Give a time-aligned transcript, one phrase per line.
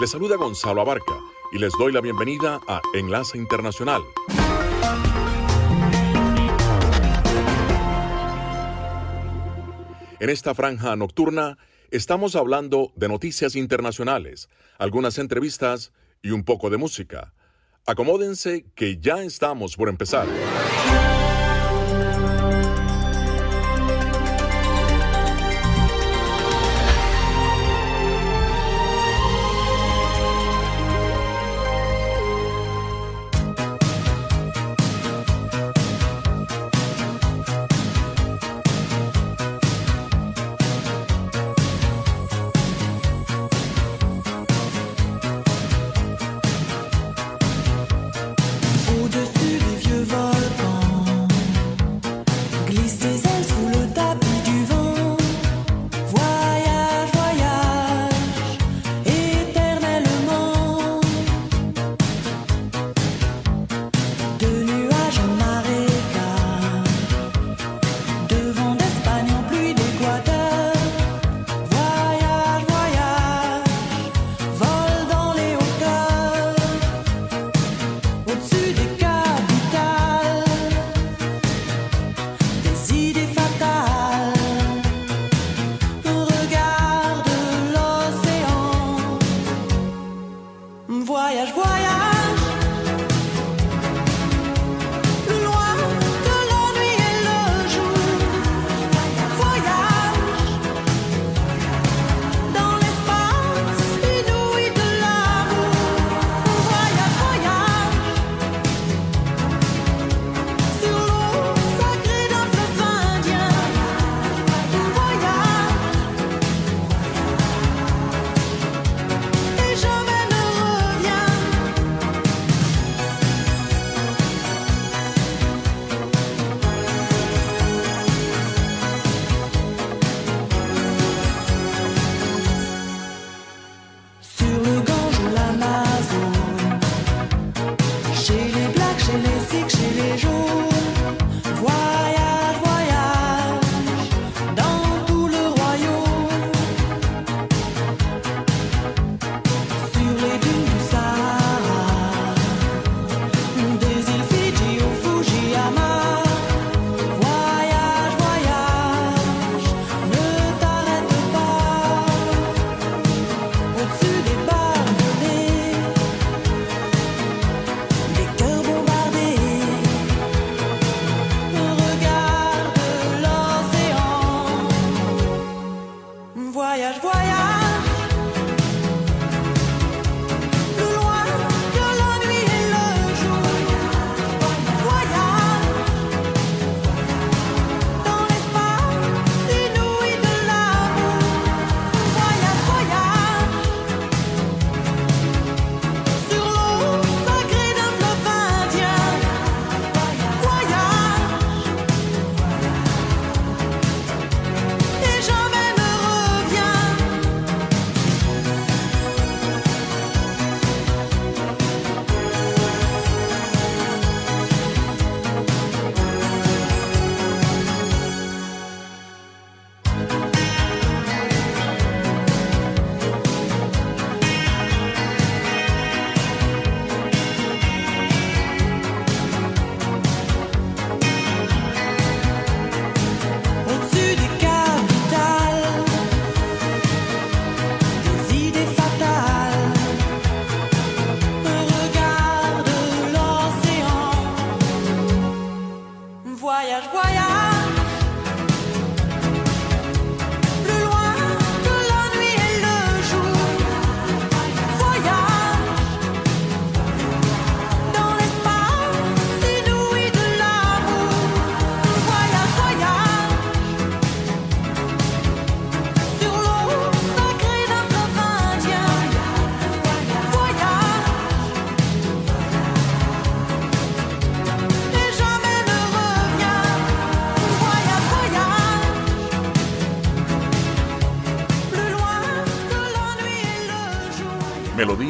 [0.00, 1.18] Les saluda Gonzalo Abarca
[1.50, 4.00] y les doy la bienvenida a Enlace Internacional.
[10.20, 11.58] En esta franja nocturna
[11.90, 14.48] estamos hablando de noticias internacionales,
[14.78, 17.34] algunas entrevistas y un poco de música.
[17.84, 20.28] Acomódense que ya estamos por empezar.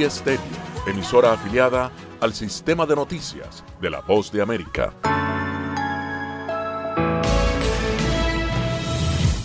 [0.02, 0.40] Estéreo,
[0.86, 1.90] emisora afiliada
[2.20, 4.92] al sistema de noticias de la Voz de América.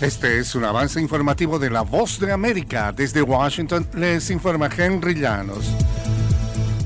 [0.00, 2.92] Este es un avance informativo de La Voz de América.
[2.92, 5.72] Desde Washington les informa Henry Llanos.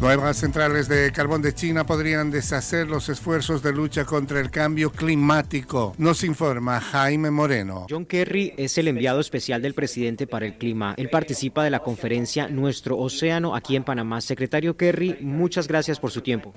[0.00, 4.92] Nuevas centrales de carbón de China podrían deshacer los esfuerzos de lucha contra el cambio
[4.92, 7.84] climático, nos informa Jaime Moreno.
[7.90, 10.94] John Kerry es el enviado especial del presidente para el clima.
[10.96, 14.20] Él participa de la conferencia Nuestro Océano aquí en Panamá.
[14.20, 16.54] Secretario Kerry, muchas gracias por su tiempo.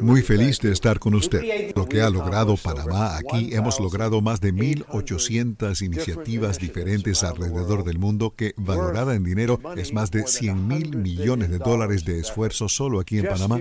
[0.00, 1.72] Muy feliz de estar con usted.
[1.74, 7.98] Lo que ha logrado Panamá aquí, hemos logrado más de 1.800 iniciativas diferentes alrededor del
[7.98, 12.59] mundo que, valorada en dinero, es más de 100 mil millones de dólares de esfuerzo
[12.68, 13.58] solo aquí en Panamá.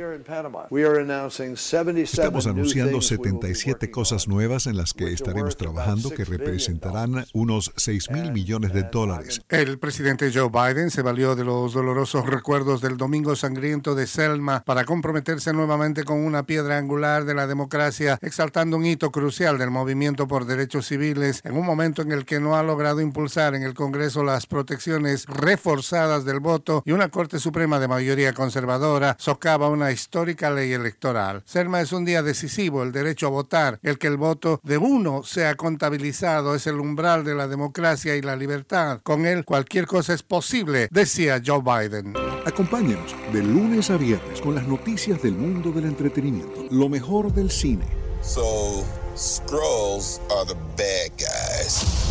[1.95, 8.31] Estamos anunciando 77 cosas nuevas en las que estaremos trabajando que representarán unos 6 mil
[8.31, 9.41] millones de dólares.
[9.49, 14.63] El presidente Joe Biden se valió de los dolorosos recuerdos del domingo sangriento de Selma
[14.65, 19.71] para comprometerse nuevamente con una piedra angular de la democracia, exaltando un hito crucial del
[19.71, 23.63] movimiento por derechos civiles en un momento en el que no ha logrado impulsar en
[23.63, 29.69] el Congreso las protecciones reforzadas del voto y una Corte Suprema de mayoría conservadora socava
[29.69, 31.43] una histórica ley electoral.
[31.45, 35.23] Selma es un día decisivo, el derecho a votar, el que el voto de uno
[35.23, 39.01] sea contabilizado es el umbral de la democracia y la libertad.
[39.03, 42.13] Con él cualquier cosa es posible, decía Joe Biden.
[42.45, 47.51] Acompáñenos de lunes a viernes con las noticias del mundo del entretenimiento, lo mejor del
[47.51, 47.85] cine.
[48.21, 48.83] So,
[49.15, 52.08] scrolls are the bad guys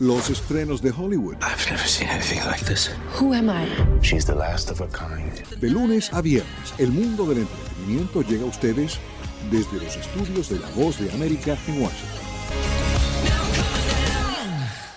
[0.00, 1.36] los estrenos de Hollywood.
[1.42, 2.90] I've never seen anything like this.
[3.20, 3.68] Who am I?
[4.02, 5.32] She's the last of a kind.
[5.60, 8.98] De lunes a viernes, el mundo del entretenimiento llega a ustedes
[9.50, 12.19] desde los estudios de La Voz de América en Washington.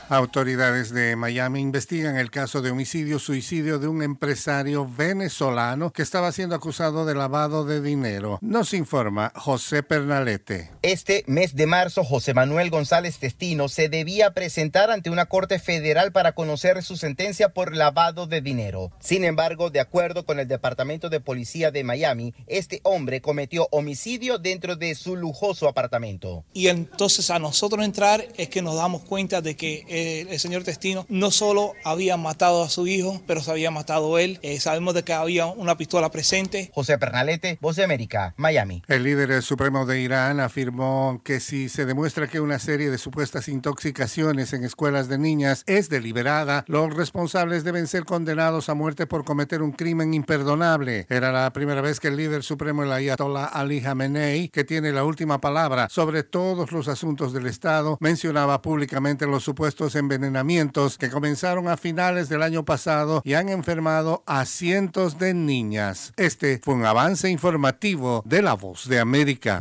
[0.09, 6.55] Autoridades de Miami investigan el caso de homicidio-suicidio de un empresario venezolano que estaba siendo
[6.55, 8.37] acusado de lavado de dinero.
[8.41, 10.69] Nos informa José Pernalete.
[10.81, 16.11] Este mes de marzo, José Manuel González Testino se debía presentar ante una corte federal
[16.11, 18.91] para conocer su sentencia por lavado de dinero.
[18.99, 24.37] Sin embargo, de acuerdo con el Departamento de Policía de Miami, este hombre cometió homicidio
[24.37, 26.43] dentro de su lujoso apartamento.
[26.53, 30.63] Y entonces a nosotros entrar es que nos damos cuenta de que eh, el señor
[30.63, 34.39] Testino no solo había matado a su hijo, pero se había matado él.
[34.41, 36.71] Eh, sabemos de que había una pistola presente.
[36.73, 38.83] José Pernalete, Voz de América, Miami.
[38.87, 43.47] El líder supremo de Irán afirmó que si se demuestra que una serie de supuestas
[43.47, 49.25] intoxicaciones en escuelas de niñas es deliberada, los responsables deben ser condenados a muerte por
[49.25, 51.05] cometer un crimen imperdonable.
[51.09, 55.03] Era la primera vez que el líder supremo, el Ayatollah Ali Khamenei, que tiene la
[55.03, 61.67] última palabra sobre todos los asuntos del Estado, mencionaba públicamente los supuestos envenenamientos que comenzaron
[61.67, 66.13] a finales del año pasado y han enfermado a cientos de niñas.
[66.17, 69.59] Este fue un avance informativo de La Voz de América.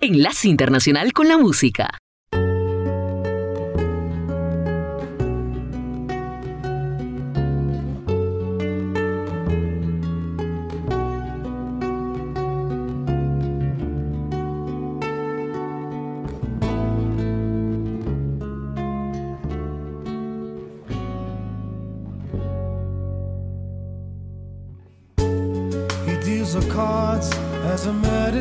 [0.00, 1.99] Enlace Internacional con la Música.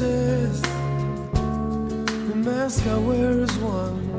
[0.00, 0.56] The
[2.34, 4.09] mask I wear is one.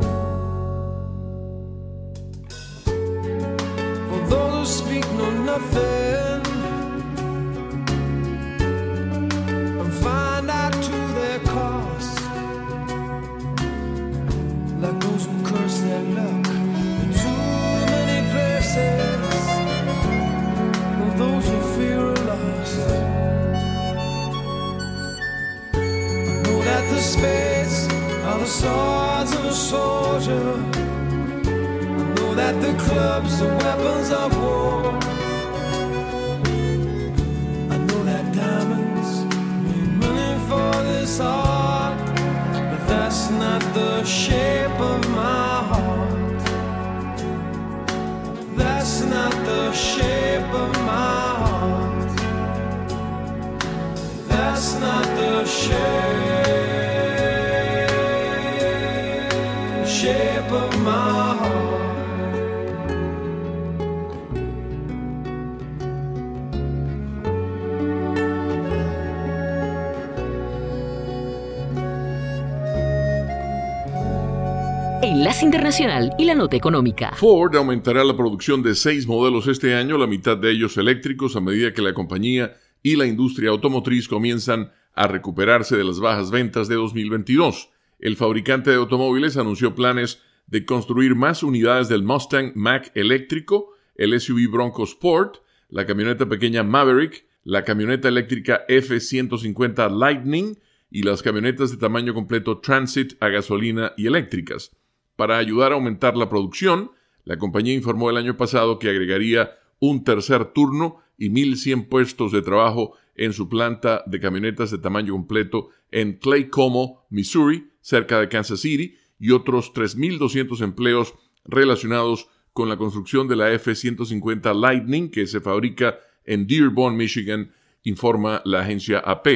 [76.18, 77.14] Y la Nota Económica.
[77.16, 81.40] Ford aumentará la producción de seis modelos este año, la mitad de ellos eléctricos, a
[81.40, 86.68] medida que la compañía y la industria automotriz comienzan a recuperarse de las bajas ventas
[86.68, 87.70] de 2022.
[88.00, 94.20] El fabricante de automóviles anunció planes de construir más unidades del Mustang Mach eléctrico, el
[94.20, 95.38] SUV Bronco Sport,
[95.70, 100.60] la camioneta pequeña Maverick, la camioneta eléctrica F-150 Lightning
[100.90, 104.74] y las camionetas de tamaño completo Transit a gasolina y eléctricas.
[105.16, 106.92] Para ayudar a aumentar la producción,
[107.24, 112.42] la compañía informó el año pasado que agregaría un tercer turno y 1.100 puestos de
[112.42, 118.30] trabajo en su planta de camionetas de tamaño completo en Clay Como, Missouri, cerca de
[118.30, 121.14] Kansas City, y otros 3.200 empleos
[121.46, 127.52] relacionados con la construcción de la F-150 Lightning que se fabrica en Dearborn, Michigan,
[127.84, 129.28] informa la agencia AP.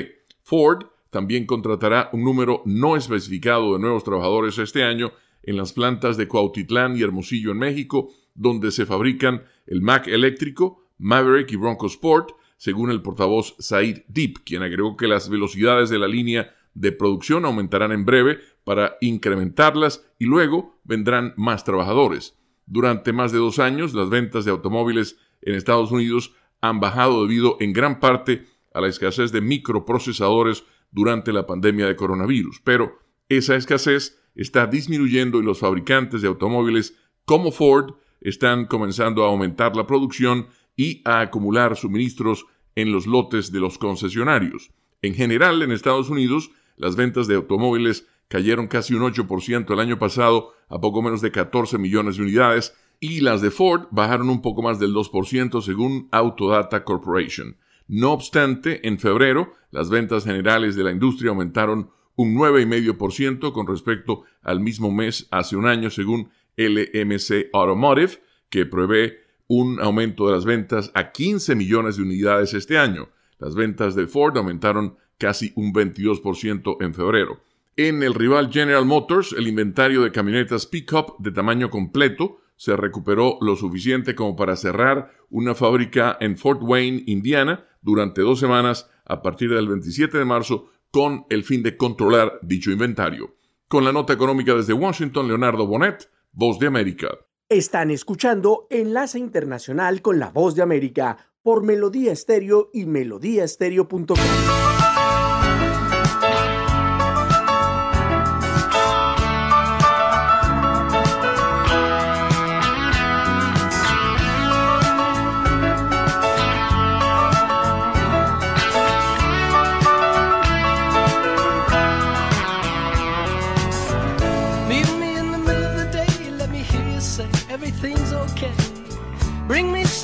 [0.41, 5.12] Ford también contratará un número no especificado de nuevos trabajadores este año
[5.46, 10.84] en las plantas de Cuautitlán y Hermosillo en México, donde se fabrican el Mac eléctrico,
[10.98, 16.00] Maverick y Bronco Sport, según el portavoz Said Deep, quien agregó que las velocidades de
[16.00, 22.38] la línea de producción aumentarán en breve para incrementarlas y luego vendrán más trabajadores.
[22.66, 27.58] Durante más de dos años, las ventas de automóviles en Estados Unidos han bajado debido
[27.60, 33.00] en gran parte a la escasez de microprocesadores durante la pandemia de coronavirus, pero
[33.30, 39.75] esa escasez está disminuyendo y los fabricantes de automóviles como Ford están comenzando a aumentar
[39.75, 44.72] la producción y a acumular suministros en los lotes de los concesionarios.
[45.01, 50.00] En general, en Estados Unidos, las ventas de automóviles cayeron casi un 8% el año
[50.00, 54.42] pasado a poco menos de 14 millones de unidades y las de Ford bajaron un
[54.42, 57.58] poco más del 2% según Autodata Corporation.
[57.88, 64.24] No obstante, en febrero, las ventas generales de la industria aumentaron un 9,5% con respecto
[64.42, 68.20] al mismo mes hace un año, según LMC Automotive,
[68.50, 73.10] que prevé un aumento de las ventas a 15 millones de unidades este año.
[73.38, 77.42] Las ventas de Ford aumentaron casi un 22% en febrero.
[77.78, 83.38] En el rival General Motors, el inventario de camionetas pickup de tamaño completo se recuperó
[83.42, 89.22] lo suficiente como para cerrar una fábrica en Fort Wayne, Indiana, durante dos semanas a
[89.22, 93.36] partir del 27 de marzo con el fin de controlar dicho inventario.
[93.68, 97.10] Con la nota económica desde Washington, Leonardo Bonet, Voz de América.
[97.50, 104.75] Están escuchando Enlace Internacional con la Voz de América por Melodía Estéreo y melodíaestéreo.com.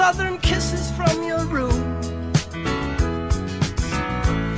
[0.01, 1.79] southern kisses from your room.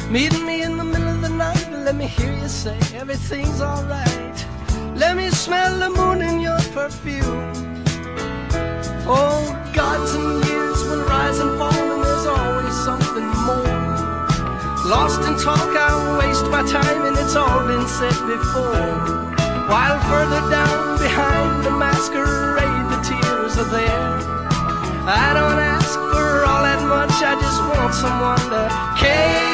[0.10, 4.38] Meet me in the middle of the night, let me hear you say everything's alright.
[4.96, 7.52] Let me smell the moon in your perfume.
[9.06, 13.82] Oh, gods and years will rise and fall, and there's always something more.
[14.94, 18.88] Lost in talk, I waste my time, and it's all been said before.
[19.72, 24.33] While further down behind the masquerade, the tears are there.
[25.06, 29.54] I don't ask for all that much, I just want someone to care.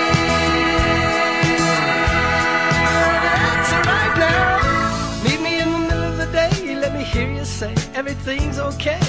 [3.26, 5.24] That's right now.
[5.24, 9.00] Meet me in the middle of the day, let me hear you say everything's okay.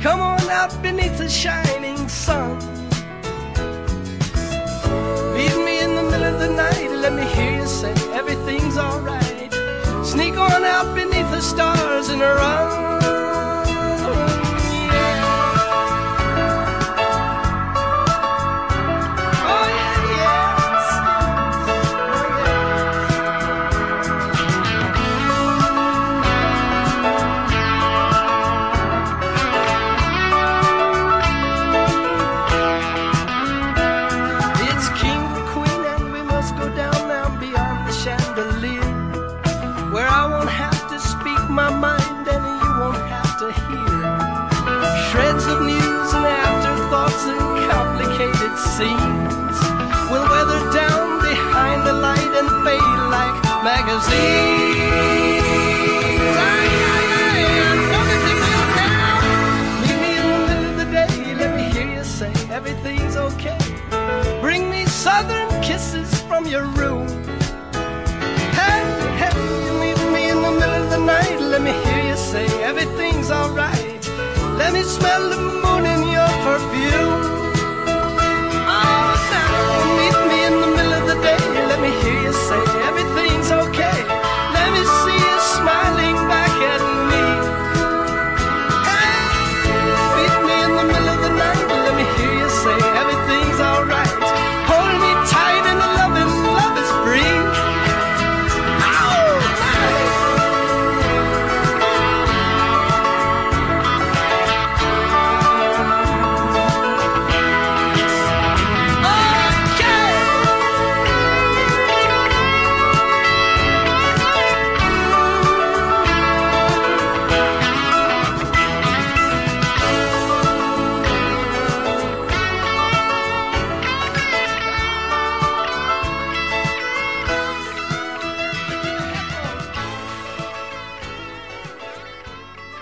[0.00, 2.58] Come on out beneath the shining sun.
[5.34, 9.52] Meet me in the middle of the night, let me hear you say everything's alright.
[10.04, 12.97] Sneak on out beneath the stars and run.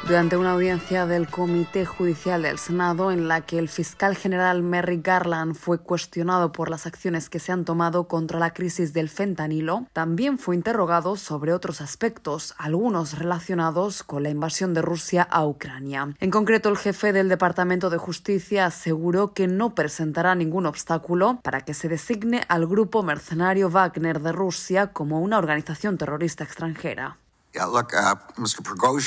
[0.06, 5.04] Durante una audiencia del Comité Judicial del Senado en la que el fiscal general Merrick
[5.04, 9.88] Garland fue cuestionado por las acciones que se han tomado contra la crisis del fentanilo,
[9.92, 16.14] también fue interrogado sobre otros aspectos, algunos relacionados con la invasión de Rusia a Ucrania.
[16.20, 21.62] En concreto, el jefe del Departamento de Justicia aseguró que no presentará ningún obstáculo para
[21.62, 27.18] que se designe al grupo mercenario Wagner de Rusia como una organización terrorista extranjera.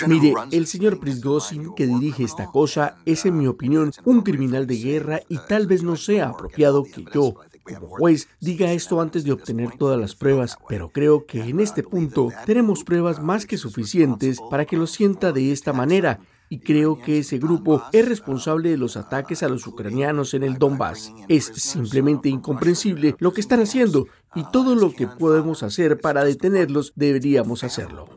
[0.07, 4.77] Mire, el señor Prigozhin que dirige esta cosa es, en mi opinión, un criminal de
[4.77, 9.31] guerra y tal vez no sea apropiado que yo, como juez, diga esto antes de
[9.31, 14.39] obtener todas las pruebas, pero creo que en este punto tenemos pruebas más que suficientes
[14.49, 18.77] para que lo sienta de esta manera y creo que ese grupo es responsable de
[18.77, 21.13] los ataques a los ucranianos en el Donbass.
[21.27, 26.93] Es simplemente incomprensible lo que están haciendo y todo lo que podemos hacer para detenerlos
[26.95, 28.09] deberíamos hacerlo.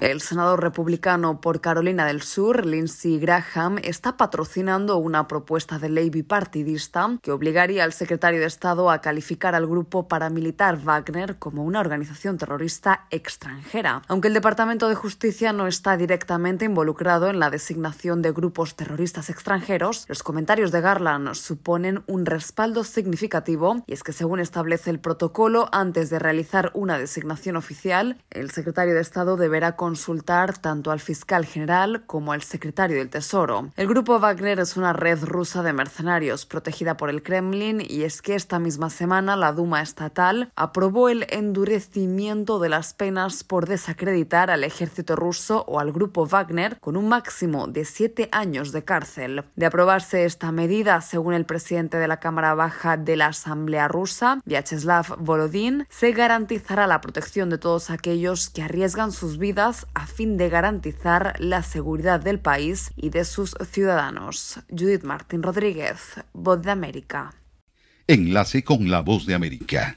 [0.00, 6.08] El senador republicano por Carolina del Sur, Lindsey Graham, está patrocinando una propuesta de ley
[6.08, 11.80] bipartidista que obligaría al secretario de Estado a calificar al grupo paramilitar Wagner como una
[11.80, 14.02] organización terrorista extranjera.
[14.08, 19.30] Aunque el Departamento de Justicia no está directamente involucrado en la designación de grupos terroristas
[19.30, 25.00] extranjeros, los comentarios de Garland suponen un respaldo significativo y es que según establece el
[25.00, 31.00] protocolo, antes de realizar una designación oficial, el secretario de Estado deberá consultar tanto al
[31.00, 33.70] fiscal general como al secretario del Tesoro.
[33.76, 38.20] El grupo Wagner es una red rusa de mercenarios protegida por el Kremlin y es
[38.20, 44.50] que esta misma semana la Duma estatal aprobó el endurecimiento de las penas por desacreditar
[44.50, 49.44] al ejército ruso o al grupo Wagner con un máximo de siete años de cárcel.
[49.56, 54.42] De aprobarse esta medida, según el presidente de la Cámara Baja de la Asamblea rusa,
[54.44, 58.68] Vyacheslav Volodin, se garantizará la protección de todos aquellos que
[58.98, 64.60] arriesgan sus vidas a fin de garantizar la seguridad del país y de sus ciudadanos.
[64.70, 67.32] Judith Martín Rodríguez, Voz de América.
[68.08, 69.96] Enlace con la Voz de América.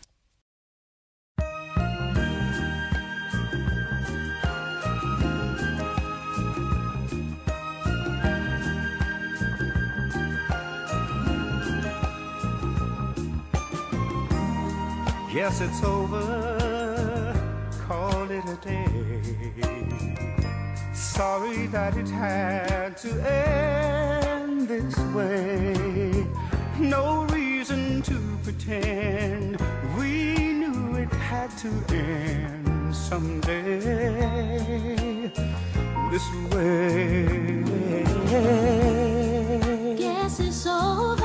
[15.34, 16.41] Yes, it's over.
[21.14, 26.26] Sorry that it had to end this way.
[26.80, 29.60] No reason to pretend
[29.98, 33.80] we knew it had to end someday.
[36.12, 38.06] This way.
[39.98, 41.21] Guess it's over.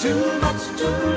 [0.00, 1.09] Too much, too little,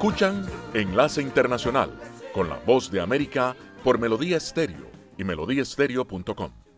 [0.00, 1.90] Escuchan Enlace Internacional
[2.32, 6.69] con la voz de América por Melodía Estéreo y melodíaestéreo.com.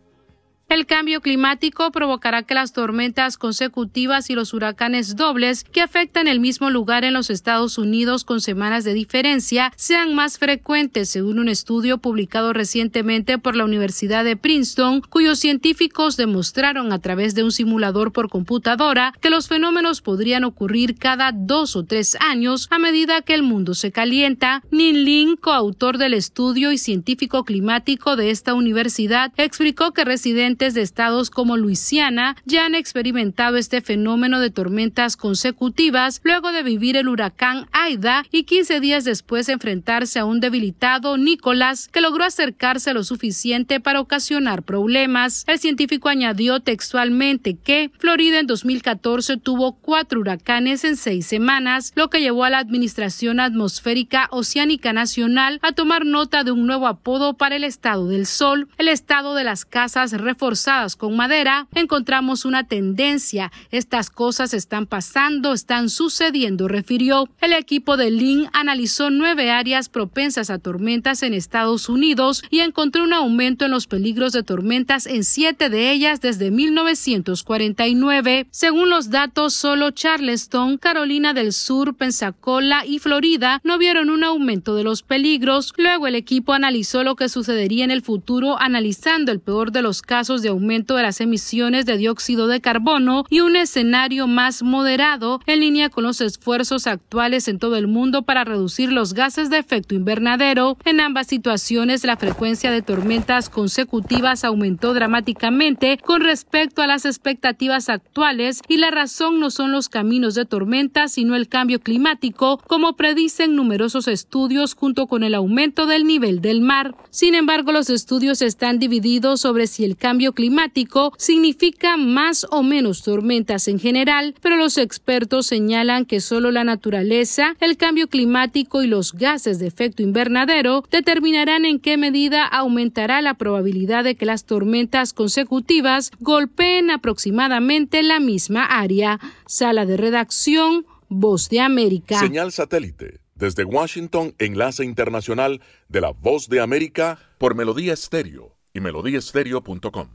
[0.73, 6.39] El cambio climático provocará que las tormentas consecutivas y los huracanes dobles que afectan el
[6.39, 11.47] mismo lugar en los Estados Unidos con semanas de diferencia sean más frecuentes, según un
[11.47, 17.51] estudio publicado recientemente por la Universidad de Princeton, cuyos científicos demostraron a través de un
[17.51, 23.21] simulador por computadora que los fenómenos podrían ocurrir cada dos o tres años a medida
[23.21, 24.63] que el mundo se calienta.
[24.71, 30.81] Nin Lin, coautor del estudio y científico climático de esta universidad, explicó que residentes de
[30.81, 37.09] estados como Luisiana ya han experimentado este fenómeno de tormentas consecutivas luego de vivir el
[37.09, 43.03] huracán Aida y 15 días después enfrentarse a un debilitado Nicolás que logró acercarse lo
[43.03, 45.43] suficiente para ocasionar problemas.
[45.47, 52.09] El científico añadió textualmente que Florida en 2014 tuvo cuatro huracanes en seis semanas, lo
[52.09, 57.33] que llevó a la Administración Atmosférica Oceánica Nacional a tomar nota de un nuevo apodo
[57.33, 62.43] para el estado del sol, el estado de las casas reformadas reforzadas con madera, encontramos
[62.43, 63.49] una tendencia.
[63.71, 67.29] Estas cosas están pasando, están sucediendo, refirió.
[67.39, 73.03] El equipo de Lynn analizó nueve áreas propensas a tormentas en Estados Unidos y encontró
[73.05, 78.47] un aumento en los peligros de tormentas en siete de ellas desde 1949.
[78.51, 84.75] Según los datos, solo Charleston, Carolina del Sur, Pensacola y Florida no vieron un aumento
[84.75, 85.73] de los peligros.
[85.77, 90.01] Luego el equipo analizó lo que sucedería en el futuro analizando el peor de los
[90.01, 95.39] casos de aumento de las emisiones de dióxido de carbono y un escenario más moderado
[95.45, 99.57] en línea con los esfuerzos actuales en todo el mundo para reducir los gases de
[99.57, 100.77] efecto invernadero.
[100.85, 107.89] En ambas situaciones, la frecuencia de tormentas consecutivas aumentó dramáticamente con respecto a las expectativas
[107.89, 112.95] actuales y la razón no son los caminos de tormenta, sino el cambio climático, como
[112.95, 116.95] predicen numerosos estudios junto con el aumento del nivel del mar.
[117.09, 123.03] Sin embargo, los estudios están divididos sobre si el cambio climático significa más o menos
[123.03, 128.87] tormentas en general, pero los expertos señalan que solo la naturaleza, el cambio climático y
[128.87, 134.45] los gases de efecto invernadero determinarán en qué medida aumentará la probabilidad de que las
[134.45, 139.19] tormentas consecutivas golpeen aproximadamente la misma área.
[139.45, 142.19] Sala de redacción, Voz de América.
[142.19, 143.19] Señal satélite.
[143.35, 150.07] Desde Washington, enlace internacional de la Voz de América por Melodía Estéreo y melodíaestéreo.com.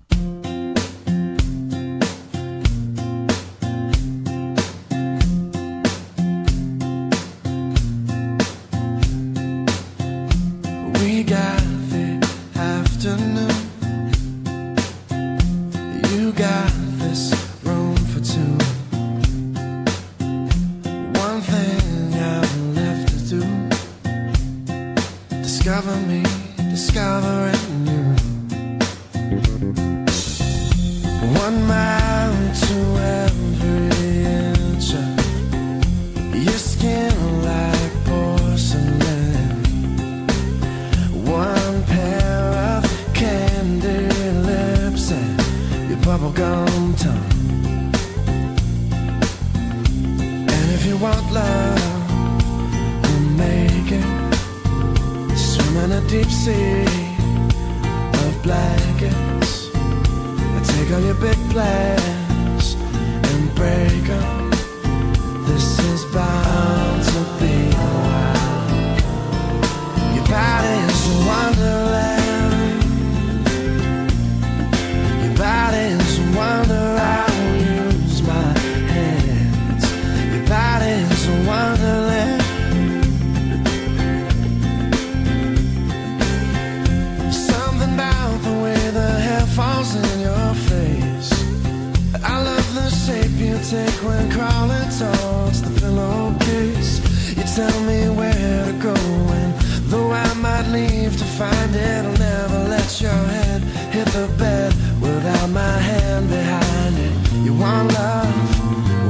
[93.63, 97.01] take when crawling towards the pillowcase.
[97.37, 99.53] You tell me where to go, and
[99.91, 104.73] though I might leave to find it, I'll never let your head hit the bed
[105.01, 107.15] without my hand behind it.
[107.45, 108.49] You want love?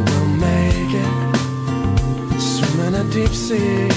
[0.07, 2.41] We'll make it.
[2.41, 3.89] Swim in a deep sea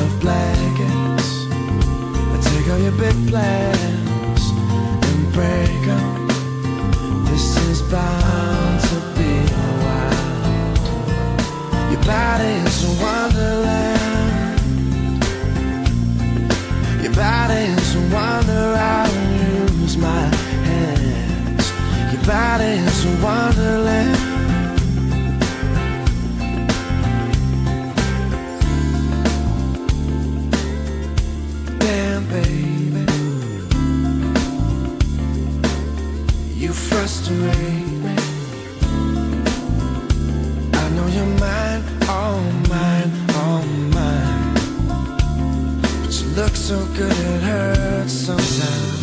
[0.00, 1.28] of blankets.
[2.34, 4.42] I take all your big plans
[5.08, 6.28] and break them.
[7.26, 8.31] This is bound
[12.06, 14.62] body's a wonderland.
[17.02, 18.74] Your body's a wonder.
[18.76, 20.26] I will use my
[20.68, 21.72] hands.
[22.12, 24.18] Your body's a wonderland.
[31.78, 33.06] Damn, baby.
[36.56, 37.81] You frustrate
[46.62, 49.01] so good, it hurts sometimes.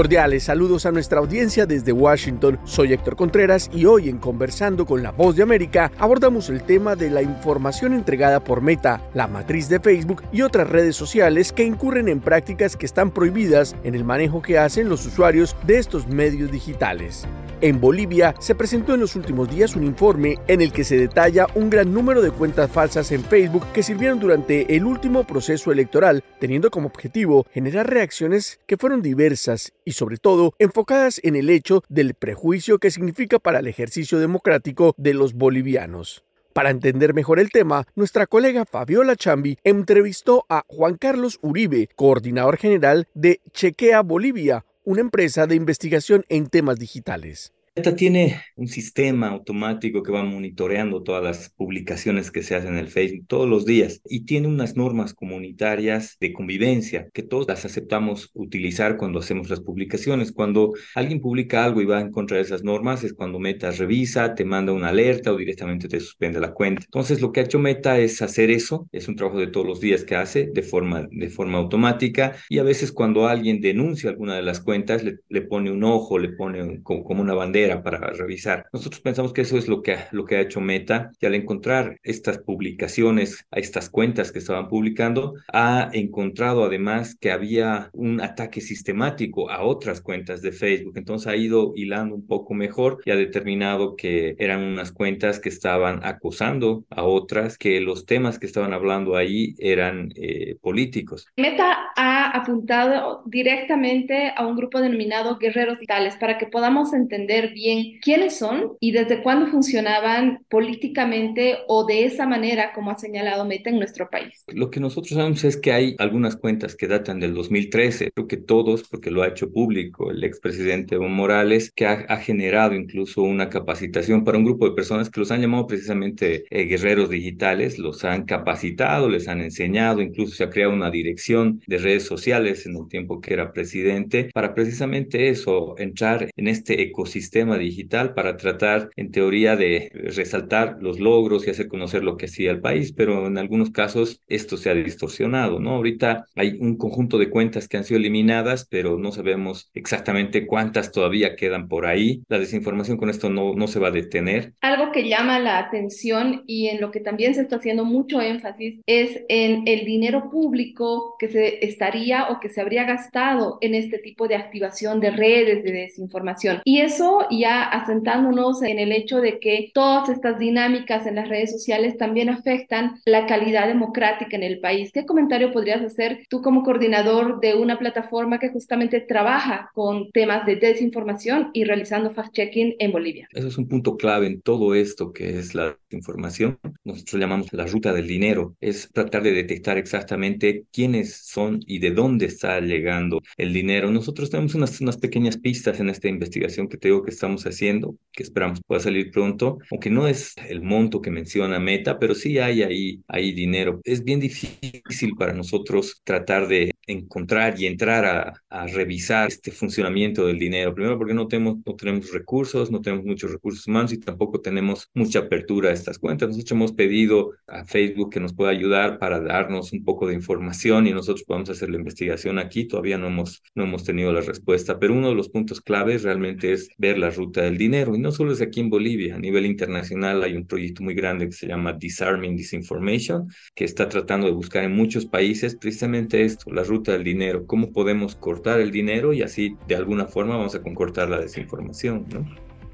[0.00, 2.58] Cordiales saludos a nuestra audiencia desde Washington.
[2.64, 6.96] Soy Héctor Contreras y hoy en Conversando con la Voz de América abordamos el tema
[6.96, 11.64] de la información entregada por Meta, la matriz de Facebook y otras redes sociales que
[11.64, 16.06] incurren en prácticas que están prohibidas en el manejo que hacen los usuarios de estos
[16.06, 17.26] medios digitales.
[17.62, 21.46] En Bolivia se presentó en los últimos días un informe en el que se detalla
[21.54, 26.24] un gran número de cuentas falsas en Facebook que sirvieron durante el último proceso electoral,
[26.38, 32.14] teniendo como objetivo generar reacciones que fueron diversas sobre todo enfocadas en el hecho del
[32.14, 36.24] prejuicio que significa para el ejercicio democrático de los bolivianos.
[36.52, 42.56] Para entender mejor el tema, nuestra colega Fabiola Chambi entrevistó a Juan Carlos Uribe, coordinador
[42.56, 47.52] general de Chequea Bolivia, una empresa de investigación en temas digitales.
[47.76, 52.78] Meta tiene un sistema automático que va monitoreando todas las publicaciones que se hacen en
[52.78, 57.64] el Facebook todos los días y tiene unas normas comunitarias de convivencia que todos las
[57.64, 60.32] aceptamos utilizar cuando hacemos las publicaciones.
[60.32, 64.34] Cuando alguien publica algo y va en contra de esas normas es cuando Meta revisa,
[64.34, 66.82] te manda una alerta o directamente te suspende la cuenta.
[66.84, 69.80] Entonces lo que ha hecho Meta es hacer eso, es un trabajo de todos los
[69.80, 74.34] días que hace de forma, de forma automática y a veces cuando alguien denuncia alguna
[74.34, 77.98] de las cuentas le, le pone un ojo, le pone como, como una bandera para
[78.12, 78.66] revisar.
[78.72, 81.98] Nosotros pensamos que eso es lo que, lo que ha hecho Meta y al encontrar
[82.02, 88.60] estas publicaciones, a estas cuentas que estaban publicando, ha encontrado además que había un ataque
[88.60, 90.96] sistemático a otras cuentas de Facebook.
[90.96, 95.48] Entonces ha ido hilando un poco mejor y ha determinado que eran unas cuentas que
[95.48, 101.26] estaban acusando a otras, que los temas que estaban hablando ahí eran eh, políticos.
[101.36, 107.98] Meta ha apuntado directamente a un grupo denominado guerreros digitales para que podamos entender bien
[108.02, 113.70] quiénes son y desde cuándo funcionaban políticamente o de esa manera como ha señalado Meta
[113.70, 114.44] en nuestro país.
[114.48, 118.36] Lo que nosotros sabemos es que hay algunas cuentas que datan del 2013, creo que
[118.36, 123.22] todos, porque lo ha hecho público el expresidente Evo Morales, que ha, ha, generado incluso
[123.22, 127.78] una capacitación para un grupo de personas que los han llamado precisamente eh, guerreros digitales,
[127.78, 132.66] los han capacitado, les han enseñado, incluso se ha creado una dirección de redes sociales
[132.66, 138.36] en el tiempo que era presidente, para precisamente eso, entrar en este ecosistema digital para
[138.36, 142.92] tratar, en teoría, de resaltar los logros y hacer conocer lo que hacía el país,
[142.92, 145.70] pero en algunos casos esto se ha distorsionado, ¿no?
[145.70, 150.92] Ahorita hay un conjunto de cuentas que han sido eliminadas, pero no sabemos exactamente cuántas
[150.92, 152.22] todavía quedan por ahí.
[152.28, 154.54] La desinformación con esto no, no se va a detener.
[154.60, 158.80] Algo que llama la atención y en lo que también se está haciendo mucho énfasis
[158.86, 163.98] es en el dinero público que se estaría o que se habría gastado en este
[163.98, 166.60] tipo de activación de redes de desinformación.
[166.64, 171.52] Y eso ya asentándonos en el hecho de que todas estas dinámicas en las redes
[171.52, 174.90] sociales también afectan la calidad democrática en el país.
[174.92, 180.46] ¿Qué comentario podrías hacer tú como coordinador de una plataforma que justamente trabaja con temas
[180.46, 183.28] de desinformación y realizando fact-checking en Bolivia?
[183.32, 184.79] Eso es un punto clave en todo esto
[185.12, 186.58] que es la información.
[186.84, 188.56] Nosotros llamamos la ruta del dinero.
[188.60, 193.90] Es tratar de detectar exactamente quiénes son y de dónde está llegando el dinero.
[193.90, 197.96] Nosotros tenemos unas, unas pequeñas pistas en esta investigación que te digo que estamos haciendo,
[198.12, 202.38] que esperamos pueda salir pronto, aunque no es el monto que menciona Meta, pero sí
[202.38, 203.80] hay ahí, ahí dinero.
[203.84, 210.26] Es bien difícil para nosotros tratar de encontrar y entrar a, a, revisar este funcionamiento
[210.26, 210.74] del dinero.
[210.74, 214.88] Primero porque no tenemos, no tenemos recursos, no tenemos muchos recursos humanos y tampoco tenemos
[214.94, 216.28] mucha apertura a estas cuentas.
[216.28, 220.86] Nosotros hemos pedido a Facebook que nos pueda ayudar para darnos un poco de información
[220.86, 222.64] y nosotros podamos hacer la investigación aquí.
[222.64, 226.52] Todavía no hemos, no hemos tenido la respuesta, pero uno de los puntos claves realmente
[226.52, 227.94] es ver la ruta del dinero.
[227.94, 231.26] Y no solo es aquí en Bolivia, a nivel internacional hay un proyecto muy grande
[231.26, 236.50] que se llama Disarming Disinformation, que está tratando de buscar en muchos países precisamente esto,
[236.50, 240.54] la ruta del dinero, cómo podemos cortar el dinero y así de alguna forma vamos
[240.54, 242.26] a concortar la desinformación, ¿no?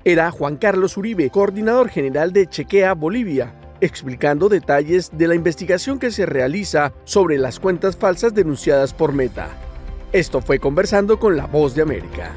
[0.05, 6.13] Era Juan Carlos Uribe, coordinador general de Chequea Bolivia, explicando detalles de la investigación que
[6.13, 9.49] se realiza sobre las cuentas falsas denunciadas por Meta.
[10.13, 12.33] Esto fue conversando con La Voz de América.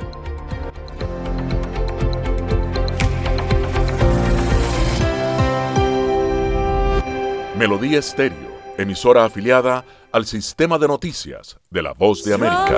[7.59, 12.77] Melodía Estéreo, emisora afiliada al sistema de noticias de la Voz de América.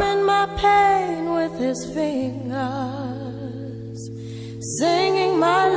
[4.78, 5.72] Singing my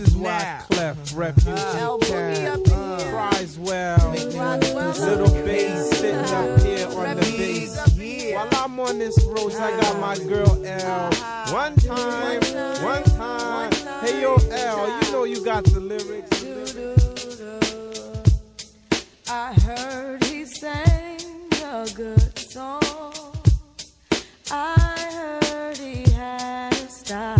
[0.00, 1.98] L uh-huh.
[1.98, 3.14] Boogie up in here.
[3.14, 4.10] Roswell.
[4.10, 6.64] Little bass sitting up uh-huh.
[6.64, 8.34] here on the bass.
[8.34, 10.28] While I'm on this road, I got my uh-huh.
[10.28, 11.12] girl L.
[11.52, 12.40] One time,
[12.82, 13.72] one time.
[14.00, 16.44] Hey yo, L, you know you got the lyrics.
[19.28, 21.20] I heard he sang
[21.64, 22.82] a good song.
[24.50, 27.39] I heard he had a style.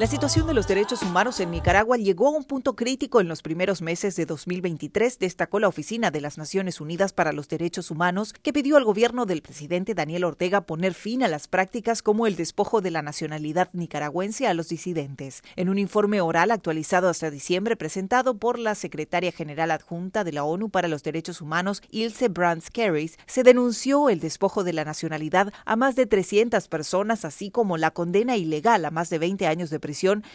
[0.00, 3.42] La situación de los derechos humanos en Nicaragua llegó a un punto crítico en los
[3.42, 8.34] primeros meses de 2023, destacó la Oficina de las Naciones Unidas para los Derechos Humanos,
[8.42, 12.34] que pidió al gobierno del presidente Daniel Ortega poner fin a las prácticas como el
[12.34, 15.42] despojo de la nacionalidad nicaragüense a los disidentes.
[15.54, 20.42] En un informe oral actualizado hasta diciembre presentado por la secretaria general adjunta de la
[20.42, 25.52] ONU para los Derechos Humanos, Ilse Brands Kerris, se denunció el despojo de la nacionalidad
[25.64, 29.70] a más de 300 personas, así como la condena ilegal a más de 20 años
[29.70, 29.83] de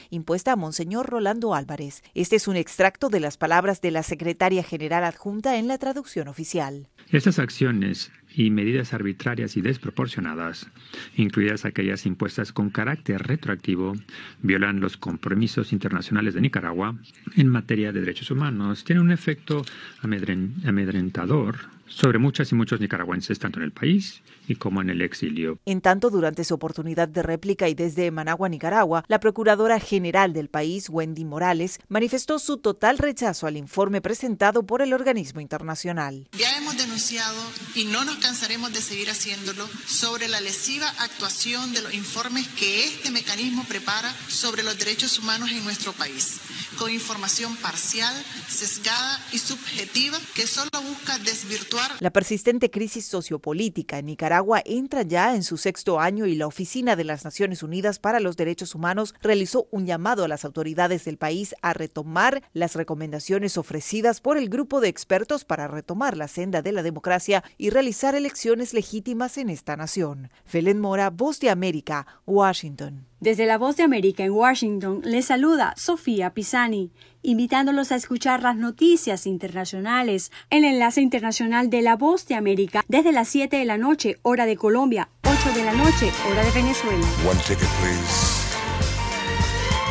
[0.10, 2.04] impuesta a Monseñor Rolando Álvarez.
[2.14, 6.28] Este es un extracto de las palabras de la secretaria general adjunta en la traducción
[6.28, 6.88] oficial.
[7.12, 10.68] Estas acciones y medidas arbitrarias y desproporcionadas,
[11.16, 13.93] incluidas aquellas impuestas con carácter retroactivo,
[14.41, 16.95] violan los compromisos internacionales de Nicaragua
[17.36, 19.66] en materia de derechos humanos, tienen un efecto
[20.04, 21.58] amedren- amedrentador
[21.89, 25.59] sobre muchas y muchos nicaragüenses, tanto en el país y como en el exilio.
[25.65, 30.49] En tanto, durante su oportunidad de réplica y desde Managua, Nicaragua, la Procuradora General del
[30.49, 36.27] país, Wendy Morales, manifestó su total rechazo al informe presentado por el organismo internacional.
[36.37, 37.39] Ya hemos denunciado
[37.75, 42.85] y no nos cansaremos de seguir haciéndolo sobre la lesiva actuación de los informes que
[42.85, 46.39] este mecanismo prepara sobre los derechos humanos en nuestro país,
[46.80, 48.15] con información parcial,
[48.47, 51.91] sesgada y subjetiva que solo busca desvirtuar.
[51.99, 56.95] La persistente crisis sociopolítica en Nicaragua entra ya en su sexto año y la Oficina
[56.95, 61.17] de las Naciones Unidas para los Derechos Humanos realizó un llamado a las autoridades del
[61.17, 66.61] país a retomar las recomendaciones ofrecidas por el grupo de expertos para retomar la senda
[66.61, 70.32] de la democracia y realizar elecciones legítimas en esta nación.
[70.45, 73.09] Felen Mora, Voz de América, Washington.
[73.22, 78.55] Desde la Voz de América en Washington les saluda Sofía Pisani, invitándolos a escuchar las
[78.55, 83.78] noticias internacionales, el enlace internacional de la Voz de América desde las 7 de la
[83.78, 87.05] noche, hora de Colombia, 8 de la noche, hora de Venezuela.
[87.28, 88.55] One ticket, please.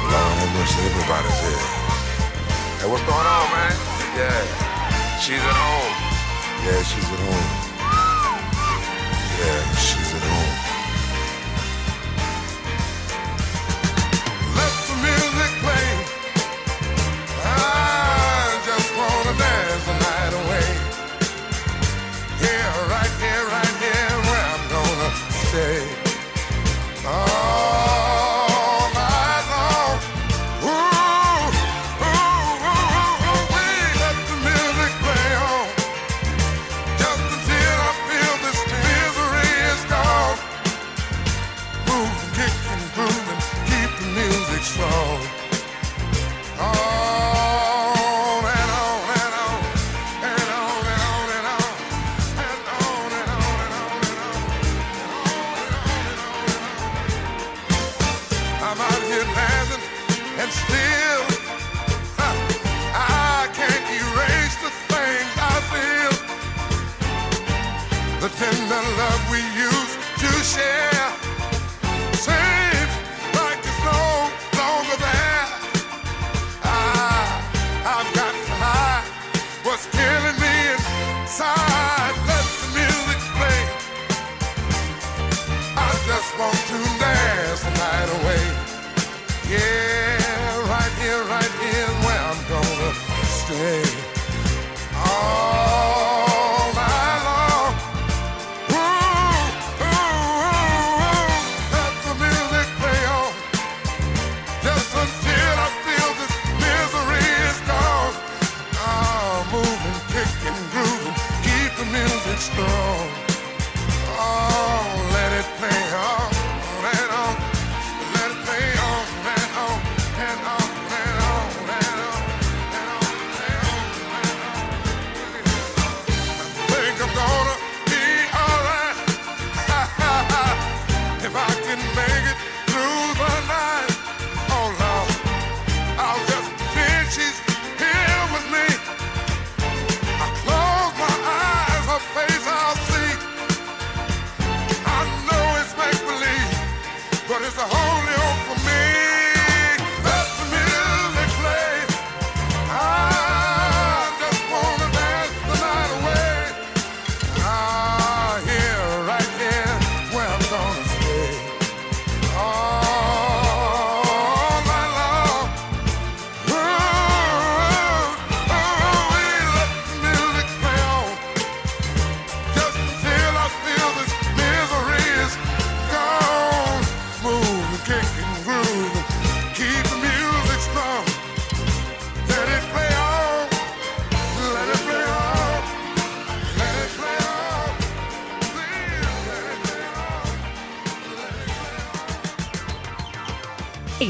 [0.08, 1.68] Lord mercy, everybody's here.
[2.80, 3.76] Hey, what's going on, man?
[4.16, 4.40] Yeah,
[5.20, 5.94] she's at home.
[6.64, 7.48] Yeah, she's at home.
[9.36, 10.07] Yeah, she's
[22.86, 23.17] Right.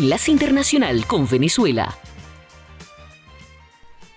[0.09, 1.99] Enlace Internacional con Venezuela.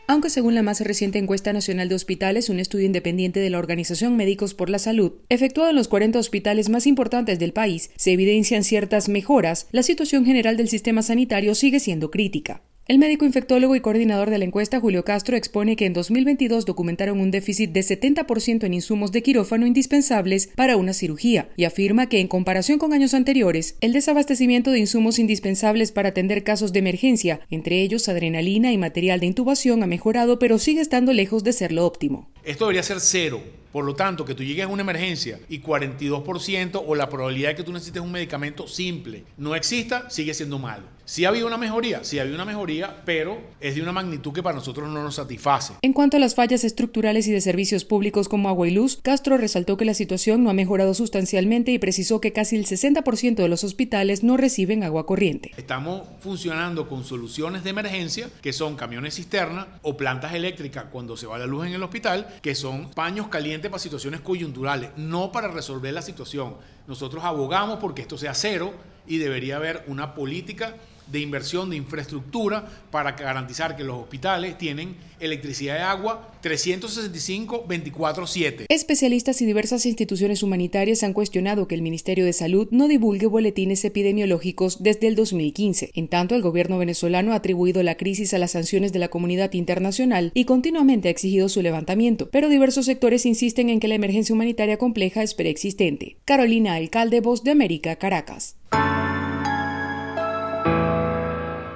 [0.08, 4.16] Aunque según la más reciente encuesta nacional de hospitales, un estudio independiente de la Organización
[4.16, 8.64] Médicos por la Salud, efectuado en los 40 hospitales más importantes del país, se evidencian
[8.64, 12.62] ciertas mejoras, la situación general del sistema sanitario sigue siendo crítica.
[12.88, 17.20] El médico infectólogo y coordinador de la encuesta, Julio Castro, expone que en 2022 documentaron
[17.22, 22.20] un déficit de 70% en insumos de quirófano indispensables para una cirugía y afirma que
[22.20, 27.42] en comparación con años anteriores, el desabastecimiento de insumos indispensables para atender casos de emergencia,
[27.52, 31.72] entre ellos adrenalina y material de intubación, ha mejorado pero sigue estando lejos de ser
[31.72, 32.30] lo óptimo.
[32.44, 33.61] Esto debería ser cero.
[33.72, 37.56] Por lo tanto, que tú llegues a una emergencia y 42% o la probabilidad de
[37.56, 40.84] que tú necesites un medicamento simple no exista, sigue siendo malo.
[41.06, 44.32] Sí ha habido una mejoría, sí ha habido una mejoría, pero es de una magnitud
[44.32, 45.74] que para nosotros no nos satisface.
[45.82, 49.36] En cuanto a las fallas estructurales y de servicios públicos como agua y luz, Castro
[49.36, 53.50] resaltó que la situación no ha mejorado sustancialmente y precisó que casi el 60% de
[53.50, 55.52] los hospitales no reciben agua corriente.
[55.58, 61.28] Estamos funcionando con soluciones de emergencia, que son camiones cisterna o plantas eléctricas cuando se
[61.28, 65.48] va la luz en el hospital, que son paños calientes para situaciones coyunturales, no para
[65.48, 66.56] resolver la situación.
[66.88, 68.74] Nosotros abogamos porque esto sea cero
[69.08, 70.76] y debería haber una política
[71.08, 78.66] de inversión de infraestructura para garantizar que los hospitales tienen electricidad y agua 365 24/7.
[78.70, 83.86] Especialistas y diversas instituciones humanitarias han cuestionado que el Ministerio de Salud no divulgue boletines
[83.86, 85.92] epidemiológicos desde el 2015.
[85.94, 89.54] En tanto, el gobierno venezolano ha atribuido la crisis a las sanciones de la comunidad
[89.54, 94.34] internacional y continuamente ha exigido su levantamiento, pero diversos sectores insisten en que la emergencia
[94.34, 96.18] humanitaria compleja es preexistente.
[96.26, 98.56] Carolina Alcalde, Voz de América, Caracas.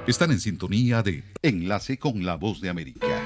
[0.08, 3.24] Están en sintonía de Enlace con la Voz de América.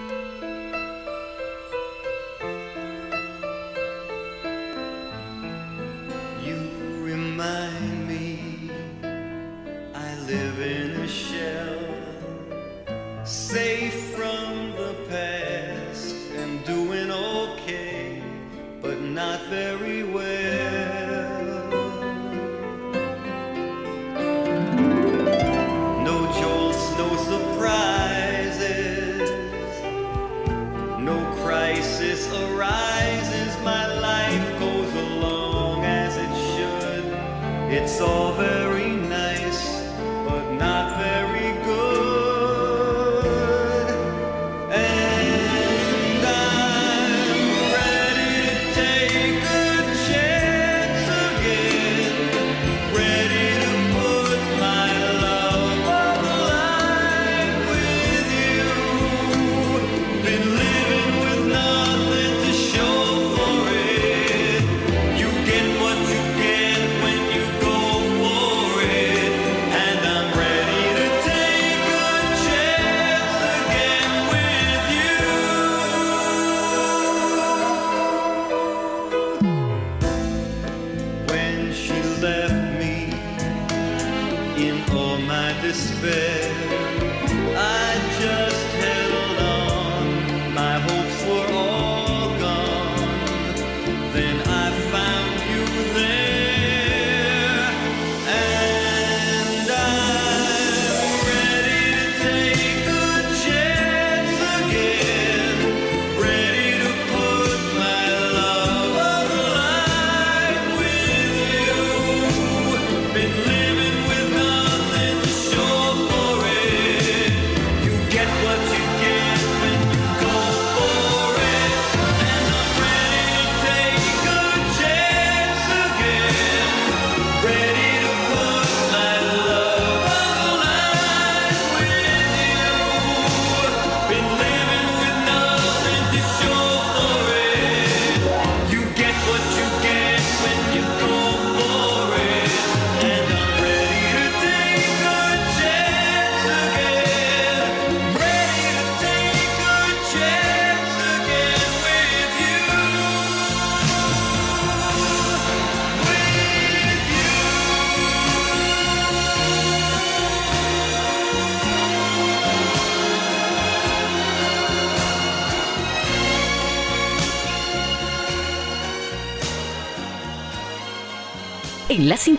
[19.49, 19.98] Very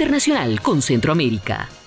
[0.00, 1.79] Internacional con Centroamérica.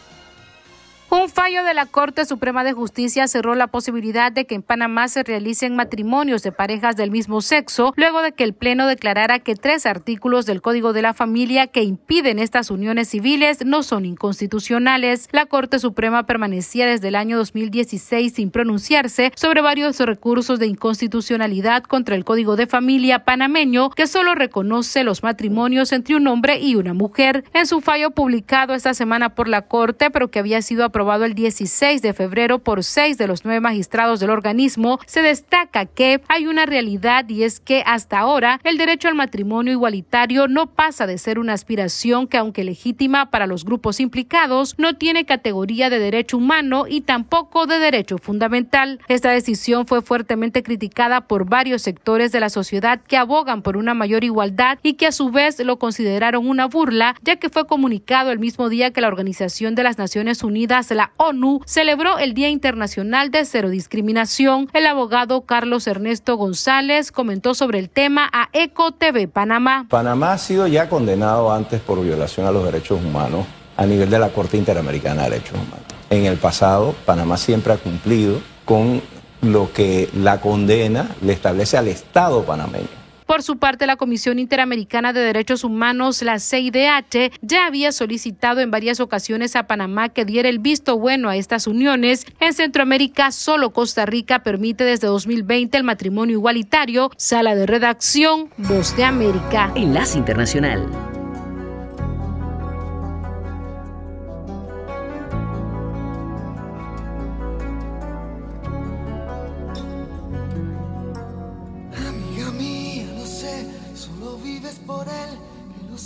[1.43, 5.23] Fallo de la Corte Suprema de Justicia cerró la posibilidad de que en Panamá se
[5.23, 9.85] realicen matrimonios de parejas del mismo sexo, luego de que el Pleno declarara que tres
[9.85, 15.27] artículos del Código de la Familia que impiden estas uniones civiles no son inconstitucionales.
[15.33, 21.83] La Corte Suprema permanecía desde el año 2016 sin pronunciarse sobre varios recursos de inconstitucionalidad
[21.83, 26.75] contra el Código de Familia panameño que solo reconoce los matrimonios entre un hombre y
[26.75, 27.43] una mujer.
[27.53, 31.32] En su fallo publicado esta semana por la Corte, pero que había sido aprobado el
[31.33, 36.47] 16 de febrero por seis de los nueve magistrados del organismo, se destaca que hay
[36.47, 41.17] una realidad y es que hasta ahora el derecho al matrimonio igualitario no pasa de
[41.17, 46.37] ser una aspiración que aunque legítima para los grupos implicados, no tiene categoría de derecho
[46.37, 48.99] humano y tampoco de derecho fundamental.
[49.07, 53.93] Esta decisión fue fuertemente criticada por varios sectores de la sociedad que abogan por una
[53.93, 58.31] mayor igualdad y que a su vez lo consideraron una burla, ya que fue comunicado
[58.31, 62.49] el mismo día que la Organización de las Naciones Unidas la ONU celebró el Día
[62.49, 64.69] Internacional de Cero Discriminación.
[64.73, 69.85] El abogado Carlos Ernesto González comentó sobre el tema a Eco TV Panamá.
[69.89, 73.45] Panamá ha sido ya condenado antes por violación a los derechos humanos
[73.77, 75.85] a nivel de la Corte Interamericana de Derechos Humanos.
[76.09, 79.01] En el pasado, Panamá siempre ha cumplido con
[79.41, 83.02] lo que la condena le establece al Estado panameño.
[83.25, 88.71] Por su parte, la Comisión Interamericana de Derechos Humanos, la CIDH, ya había solicitado en
[88.71, 92.25] varias ocasiones a Panamá que diera el visto bueno a estas uniones.
[92.39, 97.11] En Centroamérica, solo Costa Rica permite desde 2020 el matrimonio igualitario.
[97.17, 99.71] Sala de redacción, Voz de América.
[99.75, 101.12] Enlace Internacional.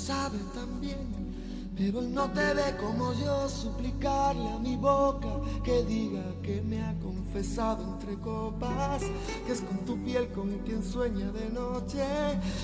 [0.07, 0.46] Sabe.
[1.77, 5.27] Pero él no te ve como yo, suplicarle a mi boca
[5.63, 9.03] que diga que me ha confesado entre copas,
[9.45, 12.03] que es con tu piel con quien sueña de noche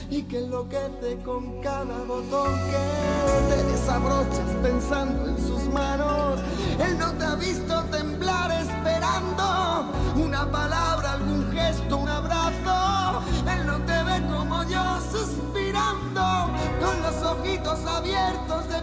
[0.10, 6.40] y que enloquece con cada botón que te desabrochas pensando en sus manos.
[6.84, 13.22] Él no te ha visto temblar esperando una palabra, algún gesto, un abrazo.
[13.48, 16.50] Él no te ve como yo suspirando
[16.82, 18.82] con los ojitos abiertos de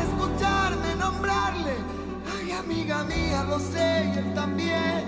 [0.00, 1.74] escucharme nombrarle.
[2.34, 5.04] Ay, amiga mía, lo sé él también.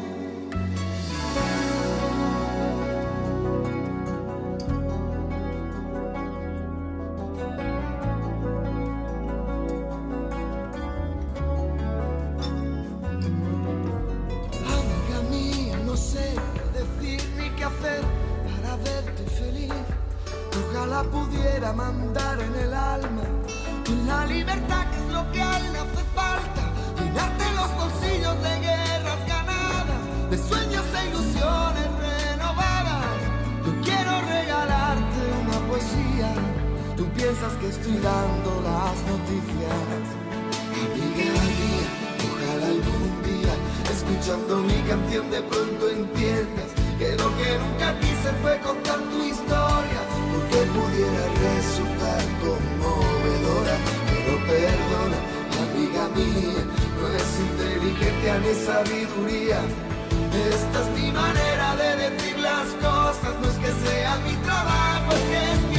[14.76, 18.02] Amiga mía, no sé qué decir ni qué hacer
[18.44, 19.72] para verte feliz.
[20.70, 23.22] Ojalá pudiera mandar en el alma
[24.06, 26.62] la libertad que es lo que a él hace falta.
[26.98, 33.16] Llenarte los bolsillos de guerras ganadas, de sueños e ilusiones renovadas.
[33.64, 36.30] Yo quiero regalarte una poesía.
[36.96, 40.04] Tú piensas que estoy dando las noticias.
[40.78, 41.88] Amiga mía,
[42.28, 43.54] ojalá algún día,
[43.90, 50.00] escuchando mi canción, de pronto entiendas que lo que nunca quise fue contar tu historia,
[50.32, 52.77] porque pudiera resultar conmovedora.
[54.58, 55.18] Perdona,
[55.62, 56.62] amiga mía,
[56.98, 59.60] no es inteligencia ni sabiduría.
[60.52, 65.24] Esta es mi manera de decir las cosas, no es que sea mi trabajo, es
[65.30, 65.77] que es mi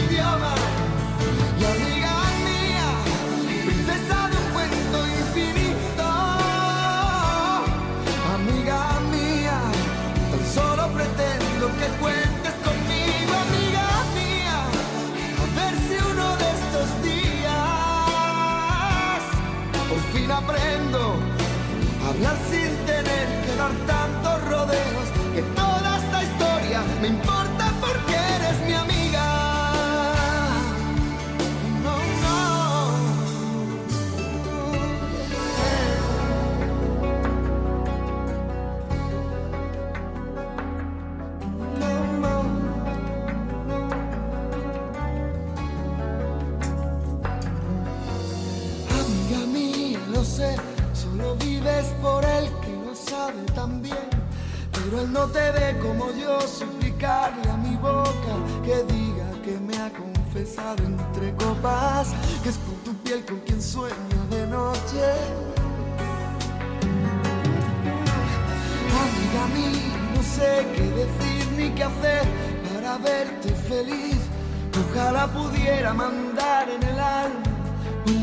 [22.26, 23.99] a hablar sin
[55.20, 60.82] no te ve como yo, suplicarle a mi boca que diga que me ha confesado
[60.86, 65.04] entre copas, que es con tu piel con quien sueño de noche.
[69.04, 72.26] Amiga mía, no sé qué decir ni qué hacer
[72.68, 74.22] para verte feliz.
[74.82, 77.44] Ojalá pudiera mandar en el alma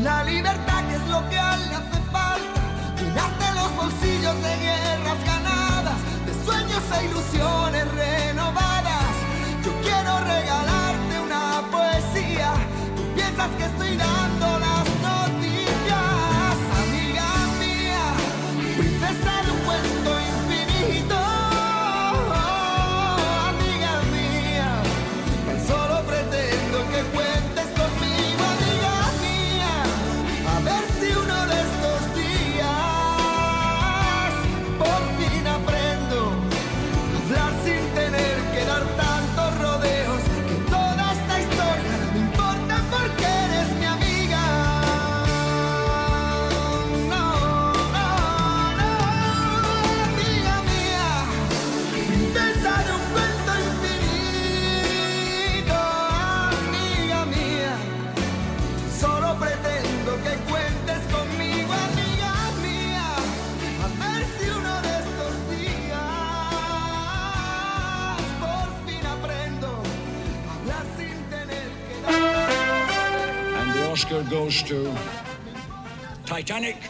[0.01, 2.61] la libertad que es lo que a le hace falta.
[2.97, 5.46] Llenarte los bolsillos de guerras
[6.83, 9.05] sueños ilusiones renovadas.
[9.65, 12.53] Yo quiero regalarte una poesía.
[12.95, 14.66] Tú piensas que estoy dando las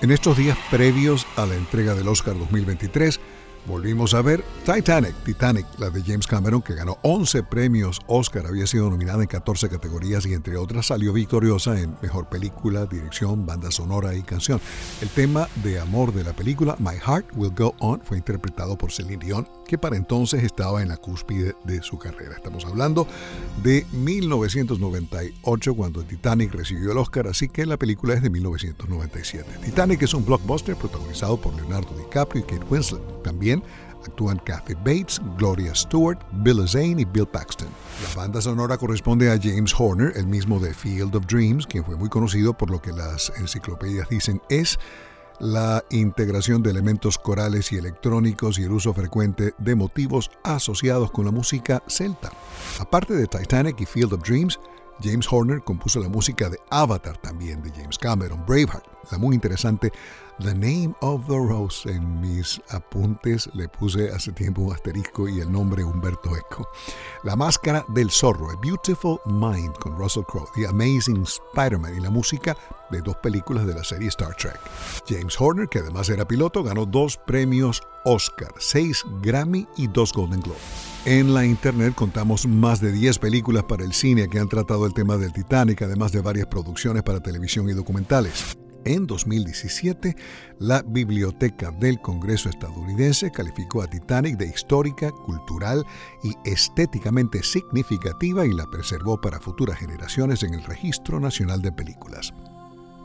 [0.02, 3.20] En estos días previos a la entrega del Oscar 2023,
[3.68, 8.66] Volvimos a ver Titanic, Titanic, la de James Cameron, que ganó 11 premios Oscar, había
[8.66, 13.70] sido nominada en 14 categorías y entre otras salió victoriosa en Mejor Película, Dirección, Banda
[13.70, 14.62] Sonora y Canción.
[15.02, 18.94] El tema de amor de la película, My Heart Will Go On, fue interpretado por
[18.94, 22.36] Celine Dion, que para entonces estaba en la cúspide de su carrera.
[22.36, 23.06] Estamos hablando
[23.64, 29.60] de 1998, cuando Titanic recibió el Oscar, así que la película es de 1997.
[29.66, 33.02] Titanic es un blockbuster protagonizado por Leonardo DiCaprio y Kate Winslet.
[33.24, 33.57] También
[34.06, 37.68] actúan Kathy Bates, Gloria Stewart, Bill Zane y Bill Paxton.
[38.04, 41.96] La banda sonora corresponde a James Horner, el mismo de Field of Dreams, quien fue
[41.96, 44.80] muy conocido por lo que las enciclopedias dicen es
[45.40, 51.26] la integración de elementos corales y electrónicos y el uso frecuente de motivos asociados con
[51.26, 52.32] la música celta.
[52.80, 54.60] Aparte de Titanic y Field of Dreams,
[55.04, 59.92] James Horner compuso la música de Avatar también de James Cameron, Braveheart, la muy interesante
[60.40, 61.90] The Name of the Rose.
[61.90, 66.70] En mis apuntes le puse hace tiempo un asterisco y el nombre Humberto Eco.
[67.24, 72.12] La Máscara del Zorro, A Beautiful Mind con Russell Crowe, The Amazing Spider-Man y la
[72.12, 72.56] música
[72.92, 74.60] de dos películas de la serie Star Trek.
[75.08, 80.42] James Horner, que además era piloto, ganó dos premios Oscar, seis Grammy y dos Golden
[80.42, 80.60] Globe.
[81.06, 84.94] En la internet contamos más de 10 películas para el cine que han tratado el
[84.94, 88.58] tema del Titanic, además de varias producciones para televisión y documentales.
[88.86, 90.16] En 2017,
[90.60, 95.86] la Biblioteca del Congreso estadounidense calificó a Titanic de histórica, cultural
[96.24, 102.34] y estéticamente significativa y la preservó para futuras generaciones en el Registro Nacional de Películas.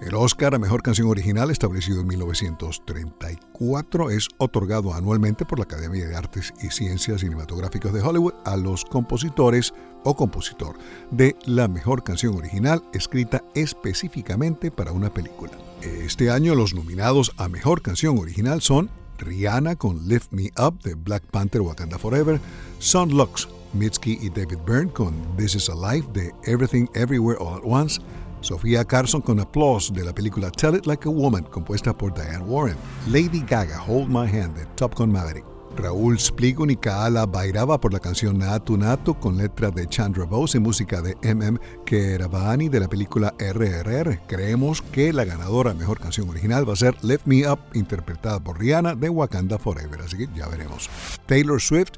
[0.03, 6.05] El Oscar a Mejor Canción Original, establecido en 1934, es otorgado anualmente por la Academia
[6.05, 9.72] de Artes y Ciencias Cinematográficas de Hollywood a los compositores
[10.03, 10.76] o compositor
[11.12, 15.53] de la mejor canción original escrita específicamente para una película.
[15.82, 20.94] Este año los nominados a Mejor Canción Original son Rihanna con Lift Me Up de
[20.94, 22.40] Black Panther Wakanda Forever,
[22.80, 27.59] Son Lux, Mitski y David Byrne con This Is a Life de Everything Everywhere All
[27.59, 28.00] at Once,
[28.43, 32.45] Sofía Carson con Applause de la película Tell It Like a Woman, compuesta por Diane
[32.45, 32.76] Warren.
[33.09, 35.45] Lady Gaga, Hold My Hand de Top Gun Maverick.
[35.76, 40.59] Raúl Spligun y Kaala Bairaba por la canción Natu Natu con letra de Chandra Bose
[40.59, 44.20] y música de MM Keravani de la película RRR.
[44.26, 48.59] Creemos que la ganadora mejor canción original va a ser Lift Me Up, interpretada por
[48.59, 50.90] Rihanna de Wakanda Forever, así que ya veremos.
[51.26, 51.93] Taylor Swift,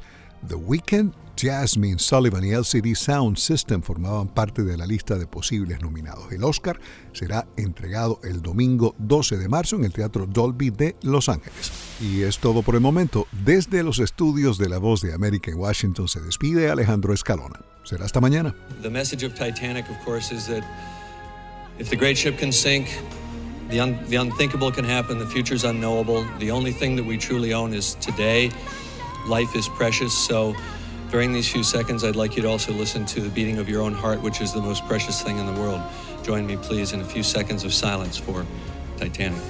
[0.49, 5.81] The Weeknd, Jasmine Sullivan y LCD Sound System formaban parte de la lista de posibles
[5.81, 6.31] nominados.
[6.31, 6.79] El Oscar
[7.13, 11.73] será entregado el domingo 12 de marzo en el Teatro Dolby de Los Ángeles.
[12.01, 13.27] Y es todo por el momento.
[13.45, 17.61] Desde los estudios de La Voz de América en Washington se despide Alejandro Escalona.
[17.85, 18.55] Será hasta mañana.
[18.83, 20.63] The message of Titanic, of course, is that
[21.79, 22.87] if the great ship can sink,
[23.71, 26.25] the, un- the unthinkable can happen, the future's unknowable.
[26.39, 28.51] The only thing that we truly own is today.
[29.27, 30.55] Life is precious, so
[31.11, 33.83] during these few seconds, I'd like you to also listen to the beating of your
[33.83, 35.81] own heart, which is the most precious thing in the world.
[36.25, 38.45] Join me, please, in a few seconds of silence for
[38.97, 39.41] Titanic.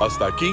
[0.00, 0.52] Hasta aquí,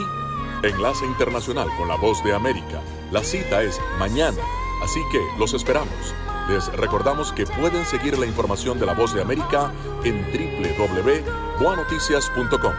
[0.63, 2.81] Enlace Internacional con la Voz de América.
[3.11, 4.41] La cita es mañana,
[4.83, 6.13] así que los esperamos.
[6.47, 9.73] Les recordamos que pueden seguir la información de la Voz de América
[10.03, 12.73] en www.boanoticias.com.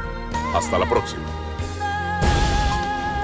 [0.55, 1.42] Hasta la próxima.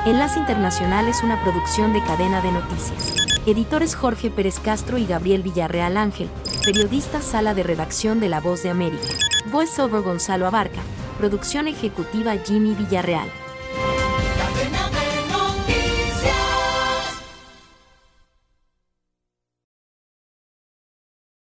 [0.09, 3.15] Enlace Internacional es una producción de cadena de noticias.
[3.45, 6.31] Editores Jorge Pérez Castro y Gabriel Villarreal Ángel.
[6.65, 9.05] Periodista Sala de Redacción de La Voz de América.
[9.53, 10.81] Voice over Gonzalo Abarca.
[11.19, 13.29] Producción ejecutiva Jimmy Villarreal.